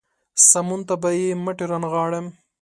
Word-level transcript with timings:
سمون 0.49 0.79
ته 0.87 0.95
به 1.01 1.09
يې 1.19 1.27
مټې 1.43 1.65
رانغاړم. 1.71 2.25